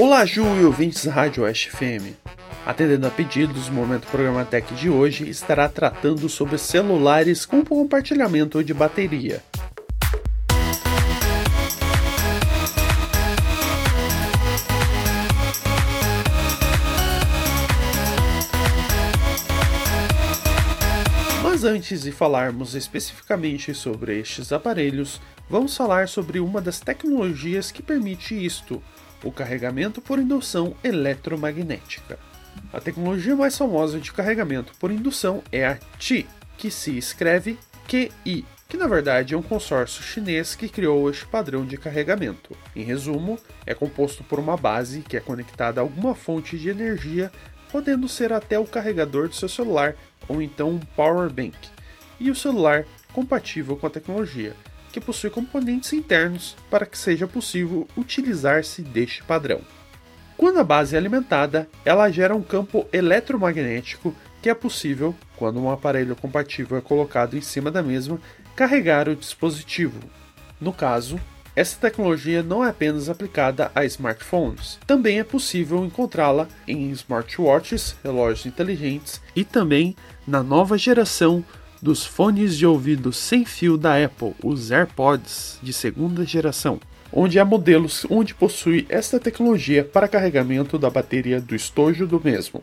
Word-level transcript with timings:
Olá, 0.00 0.24
Ju 0.24 0.44
e 0.60 0.64
ouvintes 0.64 1.04
da 1.04 1.10
Rádio 1.10 1.42
Oeste 1.42 1.72
FM. 1.72 2.14
Atendendo 2.64 3.08
a 3.08 3.10
pedidos, 3.10 3.66
o 3.66 3.72
Momento 3.72 4.06
Programa 4.06 4.44
Tech 4.44 4.72
de 4.72 4.88
hoje 4.88 5.28
estará 5.28 5.68
tratando 5.68 6.28
sobre 6.28 6.56
celulares 6.56 7.44
com 7.44 7.64
compartilhamento 7.64 8.62
de 8.62 8.72
bateria. 8.72 9.42
Mas 21.42 21.64
antes 21.64 22.02
de 22.02 22.12
falarmos 22.12 22.76
especificamente 22.76 23.74
sobre 23.74 24.20
estes 24.20 24.52
aparelhos, 24.52 25.20
vamos 25.50 25.76
falar 25.76 26.08
sobre 26.08 26.38
uma 26.38 26.60
das 26.60 26.78
tecnologias 26.78 27.72
que 27.72 27.82
permite 27.82 28.46
isto, 28.46 28.80
o 29.22 29.32
carregamento 29.32 30.00
por 30.00 30.18
indução 30.18 30.74
eletromagnética. 30.82 32.18
A 32.72 32.80
tecnologia 32.80 33.36
mais 33.36 33.56
famosa 33.56 33.98
de 33.98 34.12
carregamento 34.12 34.72
por 34.78 34.90
indução 34.90 35.42
é 35.50 35.66
a 35.66 35.78
TI, 35.98 36.26
que 36.56 36.70
se 36.70 36.96
escreve 36.98 37.58
QI, 37.86 38.44
que 38.68 38.76
na 38.76 38.86
verdade 38.86 39.34
é 39.34 39.38
um 39.38 39.42
consórcio 39.42 40.02
chinês 40.02 40.54
que 40.54 40.68
criou 40.68 41.08
este 41.08 41.26
padrão 41.26 41.64
de 41.64 41.78
carregamento. 41.78 42.54
Em 42.76 42.82
resumo, 42.82 43.38
é 43.64 43.74
composto 43.74 44.22
por 44.24 44.38
uma 44.38 44.56
base 44.56 45.00
que 45.00 45.16
é 45.16 45.20
conectada 45.20 45.80
a 45.80 45.82
alguma 45.82 46.14
fonte 46.14 46.58
de 46.58 46.68
energia, 46.68 47.32
podendo 47.72 48.08
ser 48.08 48.32
até 48.32 48.58
o 48.58 48.66
carregador 48.66 49.28
do 49.28 49.34
seu 49.34 49.48
celular 49.48 49.94
ou 50.28 50.42
então 50.42 50.70
um 50.70 50.78
power 50.78 51.30
bank, 51.30 51.56
e 52.20 52.30
o 52.30 52.34
celular 52.34 52.84
compatível 53.12 53.76
com 53.76 53.86
a 53.86 53.90
tecnologia, 53.90 54.54
que 54.98 55.06
possui 55.06 55.30
componentes 55.30 55.92
internos 55.92 56.56
para 56.68 56.84
que 56.84 56.98
seja 56.98 57.26
possível 57.26 57.86
utilizar-se 57.96 58.82
deste 58.82 59.22
padrão. 59.22 59.60
Quando 60.36 60.58
a 60.58 60.64
base 60.64 60.94
é 60.94 60.98
alimentada, 60.98 61.68
ela 61.84 62.10
gera 62.10 62.34
um 62.34 62.42
campo 62.42 62.86
eletromagnético 62.92 64.14
que 64.42 64.48
é 64.48 64.54
possível, 64.54 65.14
quando 65.36 65.60
um 65.60 65.70
aparelho 65.70 66.14
compatível 66.14 66.78
é 66.78 66.80
colocado 66.80 67.36
em 67.36 67.40
cima 67.40 67.70
da 67.70 67.82
mesma, 67.82 68.20
carregar 68.54 69.08
o 69.08 69.16
dispositivo. 69.16 69.98
No 70.60 70.72
caso, 70.72 71.18
essa 71.56 71.76
tecnologia 71.80 72.40
não 72.40 72.64
é 72.64 72.68
apenas 72.68 73.08
aplicada 73.08 73.72
a 73.74 73.84
smartphones, 73.84 74.78
também 74.86 75.18
é 75.18 75.24
possível 75.24 75.84
encontrá-la 75.84 76.46
em 76.68 76.90
smartwatches, 76.90 77.96
relógios 78.02 78.46
inteligentes 78.46 79.20
e 79.34 79.44
também 79.44 79.96
na 80.24 80.40
nova 80.40 80.78
geração 80.78 81.44
dos 81.80 82.04
fones 82.04 82.56
de 82.56 82.66
ouvido 82.66 83.12
sem 83.12 83.44
fio 83.44 83.76
da 83.76 84.02
Apple, 84.02 84.34
os 84.42 84.70
AirPods 84.70 85.58
de 85.62 85.72
segunda 85.72 86.24
geração, 86.24 86.80
onde 87.12 87.38
há 87.38 87.44
modelos 87.44 88.06
onde 88.10 88.34
possui 88.34 88.86
esta 88.88 89.18
tecnologia 89.18 89.84
para 89.84 90.08
carregamento 90.08 90.78
da 90.78 90.90
bateria 90.90 91.40
do 91.40 91.54
estojo 91.54 92.06
do 92.06 92.20
mesmo. 92.22 92.62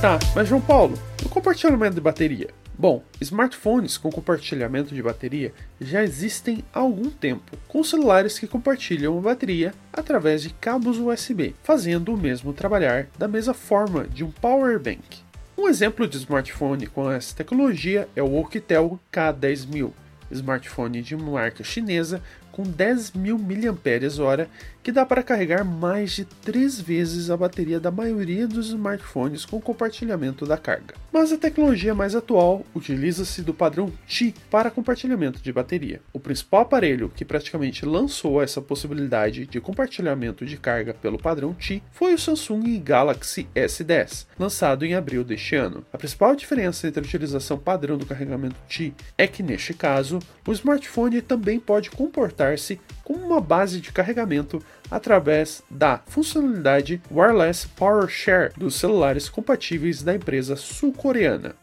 Tá, 0.00 0.18
mas 0.34 0.46
João 0.48 0.60
Paulo, 0.60 0.96
o 1.24 1.28
compartilhamento 1.28 1.94
de 1.94 2.00
bateria? 2.00 2.65
Bom, 2.78 3.02
smartphones 3.22 3.96
com 3.96 4.10
compartilhamento 4.10 4.94
de 4.94 5.02
bateria 5.02 5.54
já 5.80 6.02
existem 6.02 6.62
há 6.74 6.80
algum 6.80 7.08
tempo, 7.08 7.56
com 7.66 7.82
celulares 7.82 8.38
que 8.38 8.46
compartilham 8.46 9.16
a 9.16 9.20
bateria 9.22 9.72
através 9.90 10.42
de 10.42 10.50
cabos 10.50 10.98
USB, 10.98 11.54
fazendo 11.62 12.12
o 12.12 12.18
mesmo 12.18 12.52
trabalhar 12.52 13.08
da 13.18 13.26
mesma 13.26 13.54
forma 13.54 14.06
de 14.06 14.22
um 14.22 14.30
power 14.30 14.78
bank. 14.78 15.24
Um 15.56 15.68
exemplo 15.68 16.06
de 16.06 16.18
smartphone 16.18 16.86
com 16.86 17.10
essa 17.10 17.34
tecnologia 17.34 18.06
é 18.14 18.22
o 18.22 18.30
Oukitel 18.32 19.00
K10000, 19.10 19.90
smartphone 20.30 21.02
de 21.02 21.16
marca 21.16 21.62
chinesa 21.64 22.22
com 22.56 22.62
10 22.62 23.12
mil 23.12 23.38
mAh 23.38 24.48
que 24.82 24.90
dá 24.90 25.04
para 25.04 25.22
carregar 25.22 25.62
mais 25.62 26.12
de 26.12 26.24
3 26.24 26.80
vezes 26.80 27.28
a 27.28 27.36
bateria 27.36 27.78
da 27.78 27.90
maioria 27.90 28.46
dos 28.46 28.68
smartphones 28.68 29.44
com 29.44 29.60
compartilhamento 29.60 30.46
da 30.46 30.56
carga. 30.56 30.94
Mas 31.12 31.32
a 31.32 31.36
tecnologia 31.36 31.94
mais 31.94 32.14
atual 32.14 32.64
utiliza-se 32.74 33.42
do 33.42 33.52
padrão 33.52 33.92
Qi 34.06 34.32
para 34.48 34.70
compartilhamento 34.70 35.42
de 35.42 35.52
bateria. 35.52 36.00
O 36.12 36.20
principal 36.20 36.60
aparelho 36.62 37.10
que 37.14 37.24
praticamente 37.24 37.84
lançou 37.84 38.40
essa 38.40 38.62
possibilidade 38.62 39.44
de 39.46 39.60
compartilhamento 39.60 40.46
de 40.46 40.56
carga 40.56 40.94
pelo 40.94 41.18
padrão 41.18 41.52
Qi 41.52 41.82
foi 41.90 42.14
o 42.14 42.18
Samsung 42.18 42.78
Galaxy 42.78 43.48
S10, 43.54 44.26
lançado 44.38 44.86
em 44.86 44.94
abril 44.94 45.24
deste 45.24 45.56
ano. 45.56 45.84
A 45.92 45.98
principal 45.98 46.34
diferença 46.36 46.86
entre 46.86 47.00
a 47.00 47.04
utilização 47.04 47.58
padrão 47.58 47.98
do 47.98 48.06
carregamento 48.06 48.56
Qi 48.68 48.94
é 49.18 49.26
que, 49.26 49.42
neste 49.42 49.74
caso, 49.74 50.15
o 50.46 50.52
smartphone 50.52 51.20
também 51.20 51.58
pode 51.58 51.90
comportar-se 51.90 52.80
como 53.04 53.26
uma 53.26 53.40
base 53.40 53.80
de 53.80 53.92
carregamento 53.92 54.62
através 54.90 55.62
da 55.70 56.00
funcionalidade 56.06 57.00
Wireless 57.10 57.68
Power 57.68 58.08
Share 58.08 58.52
dos 58.56 58.76
celulares 58.76 59.28
compatíveis 59.28 60.02
da 60.02 60.14
empresa 60.14 60.56
sul-coreana. 60.56 61.54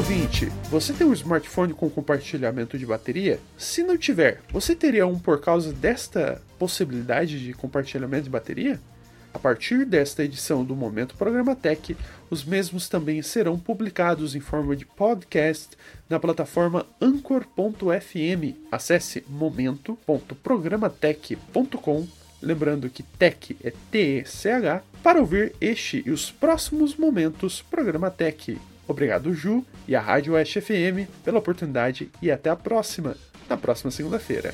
Ouvinte, 0.00 0.46
você 0.70 0.94
tem 0.94 1.06
um 1.06 1.12
smartphone 1.12 1.74
com 1.74 1.90
compartilhamento 1.90 2.78
de 2.78 2.86
bateria? 2.86 3.38
Se 3.58 3.82
não 3.82 3.98
tiver, 3.98 4.40
você 4.50 4.74
teria 4.74 5.06
um 5.06 5.18
por 5.18 5.40
causa 5.40 5.74
desta 5.74 6.40
possibilidade 6.58 7.38
de 7.38 7.52
compartilhamento 7.52 8.24
de 8.24 8.30
bateria? 8.30 8.80
A 9.32 9.38
partir 9.38 9.84
desta 9.84 10.24
edição 10.24 10.64
do 10.64 10.74
Momento 10.74 11.14
Programa 11.14 11.54
Tech, 11.54 11.96
os 12.28 12.44
mesmos 12.44 12.88
também 12.88 13.22
serão 13.22 13.56
publicados 13.58 14.34
em 14.34 14.40
forma 14.40 14.74
de 14.74 14.84
podcast 14.84 15.76
na 16.08 16.18
plataforma 16.18 16.84
anchor.fm. 17.00 18.56
Acesse 18.70 19.24
momento.programatech.com, 19.28 22.08
lembrando 22.42 22.90
que 22.90 23.02
tech 23.02 23.56
é 23.62 23.72
T-E-C-H, 23.90 24.82
para 25.02 25.20
ouvir 25.20 25.54
este 25.60 26.02
e 26.04 26.10
os 26.10 26.30
próximos 26.30 26.96
momentos 26.96 27.62
Programa 27.62 28.10
Tech. 28.10 28.58
Obrigado, 28.86 29.32
Ju, 29.32 29.64
e 29.86 29.94
a 29.94 30.00
Rádio 30.00 30.34
Oeste 30.34 30.60
FM 30.60 31.08
pela 31.24 31.38
oportunidade 31.38 32.10
e 32.20 32.30
até 32.30 32.50
a 32.50 32.56
próxima, 32.56 33.16
na 33.48 33.56
próxima 33.56 33.92
segunda-feira. 33.92 34.52